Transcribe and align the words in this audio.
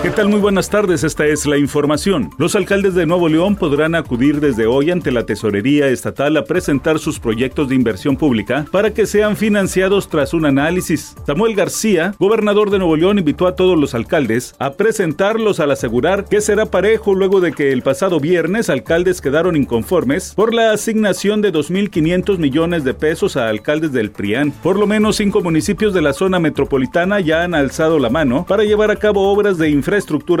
¿Qué 0.00 0.10
tal? 0.10 0.28
Muy 0.28 0.38
buenas 0.38 0.70
tardes, 0.70 1.02
esta 1.02 1.26
es 1.26 1.44
la 1.44 1.58
información. 1.58 2.30
Los 2.38 2.54
alcaldes 2.54 2.94
de 2.94 3.04
Nuevo 3.04 3.28
León 3.28 3.56
podrán 3.56 3.96
acudir 3.96 4.38
desde 4.38 4.64
hoy 4.64 4.92
ante 4.92 5.10
la 5.10 5.26
Tesorería 5.26 5.88
Estatal 5.88 6.36
a 6.36 6.44
presentar 6.44 7.00
sus 7.00 7.18
proyectos 7.18 7.68
de 7.68 7.74
inversión 7.74 8.16
pública 8.16 8.64
para 8.70 8.94
que 8.94 9.06
sean 9.06 9.36
financiados 9.36 10.08
tras 10.08 10.34
un 10.34 10.46
análisis. 10.46 11.16
Samuel 11.26 11.56
García, 11.56 12.14
gobernador 12.20 12.70
de 12.70 12.78
Nuevo 12.78 12.94
León, 12.94 13.18
invitó 13.18 13.48
a 13.48 13.56
todos 13.56 13.76
los 13.76 13.92
alcaldes 13.92 14.54
a 14.60 14.74
presentarlos 14.74 15.58
al 15.58 15.72
asegurar 15.72 16.26
que 16.26 16.40
será 16.40 16.66
parejo 16.66 17.16
luego 17.16 17.40
de 17.40 17.52
que 17.52 17.72
el 17.72 17.82
pasado 17.82 18.20
viernes 18.20 18.70
alcaldes 18.70 19.20
quedaron 19.20 19.56
inconformes 19.56 20.32
por 20.32 20.54
la 20.54 20.70
asignación 20.70 21.42
de 21.42 21.52
2.500 21.52 22.38
millones 22.38 22.84
de 22.84 22.94
pesos 22.94 23.36
a 23.36 23.48
alcaldes 23.48 23.90
del 23.90 24.12
PRIAN. 24.12 24.52
Por 24.62 24.78
lo 24.78 24.86
menos 24.86 25.16
cinco 25.16 25.42
municipios 25.42 25.92
de 25.92 26.02
la 26.02 26.12
zona 26.12 26.38
metropolitana 26.38 27.18
ya 27.18 27.42
han 27.42 27.54
alzado 27.54 27.98
la 27.98 28.10
mano 28.10 28.46
para 28.46 28.62
llevar 28.62 28.92
a 28.92 28.96
cabo 28.96 29.32
obras 29.32 29.58
de 29.58 29.68
infraestructura 29.70 29.87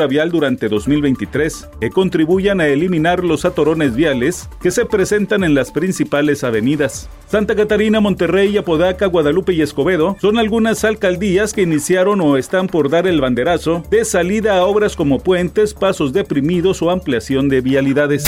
vial 0.08 0.30
durante 0.30 0.68
2023 0.68 1.68
que 1.80 1.90
contribuyan 1.90 2.60
a 2.60 2.66
eliminar 2.66 3.24
los 3.24 3.44
atorones 3.44 3.94
viales 3.94 4.48
que 4.60 4.70
se 4.70 4.84
presentan 4.84 5.44
en 5.44 5.54
las 5.54 5.72
principales 5.72 6.44
avenidas. 6.44 7.08
Santa 7.26 7.54
Catarina, 7.54 8.00
Monterrey, 8.00 8.56
Apodaca, 8.56 9.06
Guadalupe 9.06 9.52
y 9.52 9.62
Escobedo 9.62 10.16
son 10.20 10.38
algunas 10.38 10.84
alcaldías 10.84 11.52
que 11.52 11.62
iniciaron 11.62 12.20
o 12.20 12.36
están 12.36 12.66
por 12.66 12.90
dar 12.90 13.06
el 13.06 13.20
banderazo 13.20 13.82
de 13.90 14.04
salida 14.04 14.58
a 14.58 14.64
obras 14.64 14.96
como 14.96 15.18
puentes, 15.20 15.74
pasos 15.74 16.12
deprimidos 16.12 16.82
o 16.82 16.90
ampliación 16.90 17.48
de 17.48 17.60
vialidades. 17.60 18.24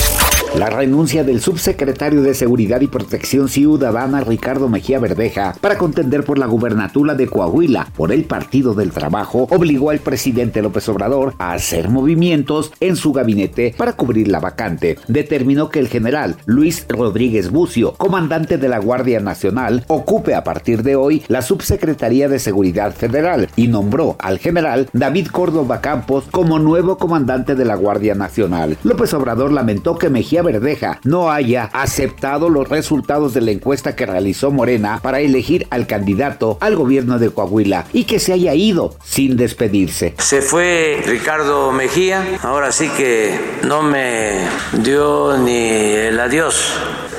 La 0.56 0.68
renuncia 0.68 1.22
del 1.22 1.40
subsecretario 1.40 2.22
de 2.22 2.34
Seguridad 2.34 2.80
y 2.80 2.88
Protección 2.88 3.48
Ciudadana 3.48 4.20
Ricardo 4.22 4.68
Mejía 4.68 4.98
Verdeja 4.98 5.54
para 5.60 5.78
contender 5.78 6.24
por 6.24 6.38
la 6.38 6.46
gubernatura 6.46 7.14
de 7.14 7.28
Coahuila 7.28 7.86
por 7.96 8.10
el 8.10 8.24
Partido 8.24 8.74
del 8.74 8.90
Trabajo 8.90 9.46
obligó 9.50 9.90
al 9.90 10.00
presidente 10.00 10.60
López 10.60 10.88
Obrador 10.88 11.34
a 11.38 11.52
hacer 11.52 11.88
movimientos 11.88 12.72
en 12.80 12.96
su 12.96 13.12
gabinete 13.12 13.74
para 13.78 13.92
cubrir 13.92 14.26
la 14.26 14.40
vacante. 14.40 14.98
Determinó 15.06 15.68
que 15.70 15.78
el 15.78 15.86
general 15.86 16.34
Luis 16.46 16.84
Rodríguez 16.88 17.52
Bucio, 17.52 17.92
comandante 17.92 18.58
de 18.58 18.68
la 18.68 18.80
Guardia 18.80 19.20
Nacional, 19.20 19.84
ocupe 19.86 20.34
a 20.34 20.42
partir 20.42 20.82
de 20.82 20.96
hoy 20.96 21.22
la 21.28 21.42
subsecretaría 21.42 22.28
de 22.28 22.40
Seguridad 22.40 22.92
Federal 22.92 23.48
y 23.54 23.68
nombró 23.68 24.16
al 24.18 24.38
general 24.38 24.90
David 24.92 25.28
Córdoba 25.28 25.80
Campos 25.80 26.24
como 26.28 26.58
nuevo 26.58 26.98
comandante 26.98 27.54
de 27.54 27.64
la 27.64 27.76
Guardia 27.76 28.16
Nacional. 28.16 28.76
López 28.82 29.14
Obrador 29.14 29.52
lamentó 29.52 29.96
que 29.96 30.10
Mejía 30.10 30.39
Verdeja 30.42 31.00
no 31.04 31.30
haya 31.30 31.70
aceptado 31.72 32.48
los 32.48 32.68
resultados 32.68 33.34
de 33.34 33.40
la 33.40 33.50
encuesta 33.50 33.96
que 33.96 34.06
realizó 34.06 34.50
Morena 34.50 35.00
para 35.02 35.20
elegir 35.20 35.66
al 35.70 35.86
candidato 35.86 36.58
al 36.60 36.76
gobierno 36.76 37.18
de 37.18 37.30
Coahuila 37.30 37.86
y 37.92 38.04
que 38.04 38.18
se 38.18 38.32
haya 38.32 38.54
ido 38.54 38.94
sin 39.04 39.36
despedirse. 39.36 40.14
Se 40.18 40.42
fue 40.42 41.02
Ricardo 41.06 41.72
Mejía, 41.72 42.38
ahora 42.42 42.72
sí 42.72 42.88
que 42.96 43.38
no 43.64 43.82
me 43.82 44.38
dio 44.82 45.36
ni 45.38 45.68
el 45.68 46.18
adiós, 46.18 46.72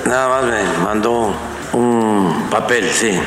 nada 0.05 0.29
más 0.29 0.45
me 0.45 0.83
mandó 0.83 1.33
un 1.73 2.47
papel, 2.49 2.89
sí. 2.91 3.17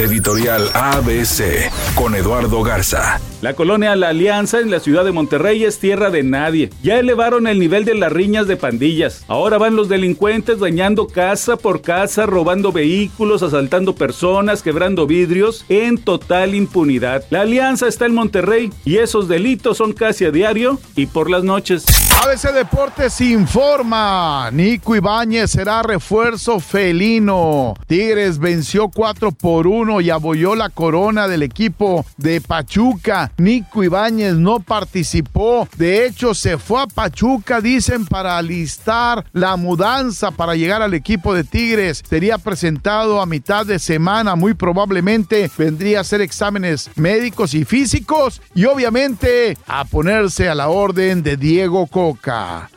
Editorial 0.00 0.70
ABC 0.72 1.70
con 1.94 2.14
Eduardo 2.14 2.62
Garza. 2.62 3.20
La 3.42 3.52
colonia 3.52 3.94
La 3.96 4.08
Alianza 4.08 4.58
en 4.60 4.70
la 4.70 4.80
ciudad 4.80 5.04
de 5.04 5.12
Monterrey 5.12 5.62
es 5.62 5.78
tierra 5.78 6.08
de 6.08 6.22
nadie. 6.22 6.70
Ya 6.82 6.98
elevaron 6.98 7.46
el 7.46 7.58
nivel 7.58 7.84
de 7.84 7.94
las 7.94 8.10
riñas 8.10 8.46
de 8.46 8.56
pandillas. 8.56 9.26
Ahora 9.28 9.58
van 9.58 9.76
los 9.76 9.90
delincuentes 9.90 10.58
dañando 10.58 11.06
casa 11.06 11.58
por 11.58 11.82
casa, 11.82 12.24
robando 12.24 12.72
vehículos, 12.72 13.42
asaltando 13.42 13.94
personas, 13.94 14.62
quebrando 14.62 15.06
vidrios 15.06 15.66
en 15.68 15.98
total 15.98 16.54
impunidad. 16.54 17.24
La 17.28 17.42
Alianza 17.42 17.86
está 17.86 18.06
en 18.06 18.14
Monterrey 18.14 18.70
y 18.86 18.96
esos 18.96 19.28
delitos 19.28 19.76
son 19.76 19.92
casi 19.92 20.24
a 20.24 20.30
diario 20.30 20.80
y 20.96 21.04
por 21.06 21.28
las 21.28 21.44
noches. 21.44 21.84
ABC 22.10 22.52
Deportes 22.52 23.20
informa. 23.20 24.50
Nico 24.52 24.94
Ibáñez 24.94 25.50
será 25.50 25.82
refuerzo 25.82 26.60
felino. 26.60 27.74
Tigres 27.86 28.38
venció 28.38 28.88
4 28.88 29.32
por 29.32 29.66
1 29.66 30.00
y 30.00 30.10
abolló 30.10 30.54
la 30.54 30.68
corona 30.68 31.28
del 31.28 31.42
equipo 31.42 32.04
de 32.16 32.40
Pachuca. 32.40 33.32
Nico 33.38 33.82
Ibáñez 33.82 34.34
no 34.34 34.60
participó. 34.60 35.68
De 35.76 36.06
hecho, 36.06 36.34
se 36.34 36.58
fue 36.58 36.82
a 36.82 36.86
Pachuca, 36.86 37.60
dicen, 37.60 38.06
para 38.06 38.38
alistar 38.38 39.24
la 39.32 39.56
mudanza 39.56 40.30
para 40.30 40.54
llegar 40.54 40.82
al 40.82 40.94
equipo 40.94 41.34
de 41.34 41.44
Tigres. 41.44 42.02
Sería 42.08 42.38
presentado 42.38 43.20
a 43.20 43.26
mitad 43.26 43.66
de 43.66 43.78
semana. 43.78 44.36
Muy 44.36 44.54
probablemente 44.54 45.50
vendría 45.56 45.98
a 45.98 46.00
hacer 46.02 46.20
exámenes 46.20 46.90
médicos 46.96 47.54
y 47.54 47.64
físicos. 47.64 48.42
Y 48.54 48.66
obviamente 48.66 49.56
a 49.66 49.84
ponerse 49.84 50.48
a 50.48 50.54
la 50.54 50.68
orden 50.68 51.22
de 51.22 51.36
Diego 51.36 51.86
Coca. 52.00 52.70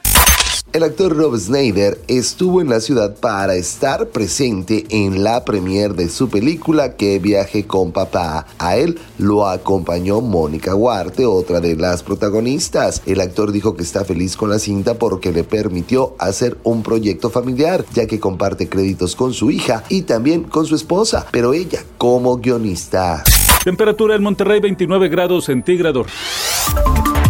El 0.74 0.84
actor 0.84 1.16
Rob 1.16 1.38
Snyder 1.38 1.98
estuvo 2.10 2.60
en 2.60 2.68
la 2.68 2.82
ciudad 2.82 3.16
para 3.16 3.56
estar 3.56 4.10
presente 4.10 4.84
en 4.90 5.24
la 5.24 5.46
premier 5.46 5.94
de 5.94 6.10
su 6.10 6.28
película 6.28 6.98
Que 6.98 7.20
viaje 7.20 7.66
con 7.66 7.94
papá. 7.94 8.46
A 8.60 8.76
él 8.76 9.00
lo 9.18 9.48
acompañó 9.48 10.20
Mónica 10.20 10.76
Huarte, 10.76 11.26
otra 11.26 11.62
de 11.62 11.78
las 11.78 12.04
protagonistas. 12.04 13.02
El 13.06 13.22
actor 13.22 13.54
dijo 13.54 13.78
que 13.78 13.84
está 13.84 14.04
feliz 14.04 14.36
con 14.36 14.50
la 14.50 14.60
cinta 14.60 14.96
porque 14.96 15.32
le 15.32 15.46
permitió 15.46 16.16
hacer 16.20 16.58
un 16.64 16.84
proyecto 16.84 17.30
familiar, 17.30 17.86
ya 17.94 18.08
que 18.08 18.20
comparte 18.20 18.68
créditos 18.68 19.16
con 19.16 19.34
su 19.34 19.52
hija 19.52 19.86
y 19.88 20.02
también 20.02 20.44
con 20.44 20.66
su 20.66 20.76
esposa, 20.76 21.28
pero 21.32 21.54
ella 21.54 21.80
como 21.98 22.36
guionista. 22.40 23.24
Temperatura 23.64 24.16
en 24.18 24.24
Monterrey 24.24 24.60
29 24.60 25.08
grados 25.08 25.46
centígrados. 25.46 26.08